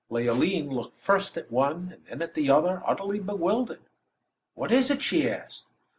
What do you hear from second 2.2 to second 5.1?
then at the other, utterly bewildered. "What is it?"